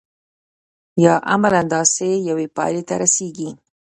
یا 1.03 1.13
عملاً 1.33 1.61
داسې 1.75 2.07
یوې 2.29 2.47
پایلې 2.57 2.83
ته 2.87 2.93
رسیږي. 3.03 3.49